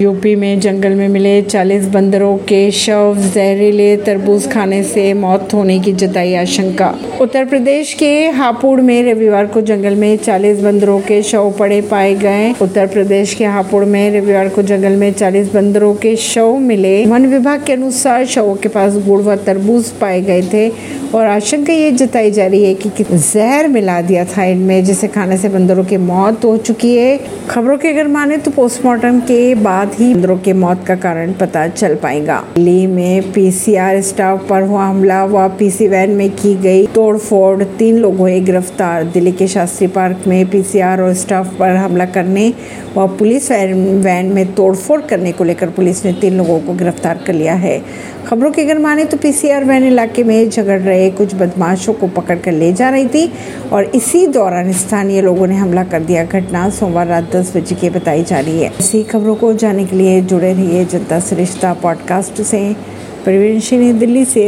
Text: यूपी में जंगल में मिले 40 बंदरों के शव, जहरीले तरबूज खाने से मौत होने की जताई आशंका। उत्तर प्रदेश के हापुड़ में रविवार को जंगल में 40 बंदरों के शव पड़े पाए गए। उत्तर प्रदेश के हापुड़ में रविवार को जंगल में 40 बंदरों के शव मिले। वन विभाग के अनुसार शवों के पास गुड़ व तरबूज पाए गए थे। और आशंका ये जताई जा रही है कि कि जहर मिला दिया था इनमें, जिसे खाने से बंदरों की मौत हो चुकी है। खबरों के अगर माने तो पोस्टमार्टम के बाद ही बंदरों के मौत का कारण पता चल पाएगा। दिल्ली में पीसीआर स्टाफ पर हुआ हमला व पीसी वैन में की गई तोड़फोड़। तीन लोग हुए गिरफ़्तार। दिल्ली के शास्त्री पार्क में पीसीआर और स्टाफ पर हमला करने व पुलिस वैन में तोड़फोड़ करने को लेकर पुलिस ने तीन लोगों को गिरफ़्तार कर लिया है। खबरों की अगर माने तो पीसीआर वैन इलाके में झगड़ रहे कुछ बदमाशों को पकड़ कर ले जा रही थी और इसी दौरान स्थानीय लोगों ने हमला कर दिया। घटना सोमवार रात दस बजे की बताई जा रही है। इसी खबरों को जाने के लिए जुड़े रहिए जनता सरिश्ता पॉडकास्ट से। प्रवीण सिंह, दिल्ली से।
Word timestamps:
यूपी 0.00 0.34
में 0.36 0.60
जंगल 0.60 0.90
में 0.90 1.08
मिले 1.08 1.42
40 1.42 1.86
बंदरों 1.86 2.36
के 2.36 2.70
शव, 2.70 3.16
जहरीले 3.34 3.96
तरबूज 3.96 4.52
खाने 4.52 4.82
से 4.82 5.14
मौत 5.14 5.54
होने 5.54 5.78
की 5.80 5.92
जताई 5.92 6.34
आशंका। 6.34 6.98
उत्तर 7.20 7.44
प्रदेश 7.44 7.94
के 7.94 8.28
हापुड़ 8.28 8.80
में 8.80 9.12
रविवार 9.12 9.46
को 9.46 9.60
जंगल 9.60 9.94
में 9.94 10.16
40 10.16 10.60
बंदरों 10.60 11.00
के 11.00 11.22
शव 11.22 11.54
पड़े 11.58 11.80
पाए 11.80 12.14
गए। 12.14 12.54
उत्तर 12.62 12.86
प्रदेश 12.86 13.34
के 13.34 13.44
हापुड़ 13.44 13.84
में 13.84 14.20
रविवार 14.20 14.48
को 14.48 14.62
जंगल 14.62 14.92
में 14.92 15.12
40 15.12 15.52
बंदरों 15.54 15.94
के 15.94 16.16
शव 16.16 16.56
मिले। 16.56 17.04
वन 17.06 17.26
विभाग 17.26 17.64
के 17.64 17.72
अनुसार 17.72 18.26
शवों 18.26 18.54
के 18.54 18.68
पास 18.68 18.96
गुड़ 18.96 19.22
व 19.22 19.36
तरबूज 19.36 19.84
पाए 19.90 20.20
गए 20.20 20.42
थे। 20.42 20.72
और 21.14 21.26
आशंका 21.26 21.72
ये 21.72 21.90
जताई 21.90 22.30
जा 22.30 22.46
रही 22.46 22.64
है 22.64 22.74
कि 22.74 22.88
कि 22.90 23.04
जहर 23.04 23.68
मिला 23.68 24.00
दिया 24.00 24.24
था 24.26 24.44
इनमें, 24.44 24.84
जिसे 24.84 25.08
खाने 25.08 25.36
से 25.36 25.48
बंदरों 25.48 25.84
की 25.84 25.96
मौत 25.96 26.44
हो 26.44 26.56
चुकी 26.58 26.94
है। 26.96 27.18
खबरों 27.48 27.76
के 27.78 27.88
अगर 27.88 28.08
माने 28.08 28.36
तो 28.36 28.50
पोस्टमार्टम 28.50 29.18
के 29.20 29.54
बाद 29.56 29.94
ही 29.94 30.12
बंदरों 30.14 30.36
के 30.38 30.52
मौत 30.54 30.84
का 30.86 30.94
कारण 30.96 31.32
पता 31.32 31.66
चल 31.68 31.94
पाएगा। 31.94 32.38
दिल्ली 32.54 32.86
में 32.86 33.32
पीसीआर 33.32 34.00
स्टाफ 34.02 34.46
पर 34.48 34.62
हुआ 34.62 34.84
हमला 34.84 35.24
व 35.24 35.48
पीसी 35.58 35.88
वैन 35.88 36.10
में 36.10 36.30
की 36.32 36.54
गई 36.58 36.86
तोड़फोड़। 36.86 37.62
तीन 37.78 37.98
लोग 37.98 38.16
हुए 38.18 38.38
गिरफ़्तार। 38.40 39.04
दिल्ली 39.06 39.32
के 39.32 39.46
शास्त्री 39.48 39.86
पार्क 39.88 40.24
में 40.26 40.44
पीसीआर 40.50 41.02
और 41.02 41.14
स्टाफ 41.14 41.54
पर 41.58 41.76
हमला 41.76 42.04
करने 42.08 42.52
व 42.96 43.06
पुलिस 43.18 43.50
वैन 43.50 44.32
में 44.34 44.54
तोड़फोड़ 44.54 45.00
करने 45.00 45.32
को 45.32 45.44
लेकर 45.44 45.70
पुलिस 45.70 46.04
ने 46.04 46.12
तीन 46.12 46.36
लोगों 46.36 46.58
को 46.60 46.74
गिरफ़्तार 46.74 47.22
कर 47.26 47.32
लिया 47.32 47.54
है। 47.56 47.80
खबरों 48.26 48.50
की 48.50 48.62
अगर 48.62 48.78
माने 48.78 49.04
तो 49.04 49.16
पीसीआर 49.16 49.64
वैन 49.64 49.84
इलाके 49.84 50.24
में 50.24 50.48
झगड़ 50.50 50.78
रहे 50.80 50.99
कुछ 51.08 51.34
बदमाशों 51.34 51.92
को 51.92 52.08
पकड़ 52.08 52.38
कर 52.38 52.52
ले 52.52 52.72
जा 52.72 52.90
रही 52.90 53.06
थी 53.06 53.32
और 53.72 53.84
इसी 53.84 54.26
दौरान 54.26 54.72
स्थानीय 54.72 55.22
लोगों 55.22 55.46
ने 55.46 55.56
हमला 55.56 55.84
कर 55.84 56.00
दिया। 56.00 56.24
घटना 56.24 56.70
सोमवार 56.70 57.06
रात 57.06 57.36
दस 57.36 57.56
बजे 57.56 57.74
की 57.74 57.90
बताई 57.90 58.22
जा 58.22 58.40
रही 58.40 58.62
है। 58.62 58.70
इसी 58.80 59.02
खबरों 59.02 59.34
को 59.34 59.52
जाने 59.52 59.84
के 59.84 59.96
लिए 59.96 60.20
जुड़े 60.20 60.52
रहिए 60.52 60.84
जनता 60.84 61.20
सरिश्ता 61.20 61.72
पॉडकास्ट 61.72 62.42
से। 62.42 62.76
प्रवीण 63.24 63.60
सिंह, 63.60 63.92
दिल्ली 63.92 64.24
से। 64.24 64.38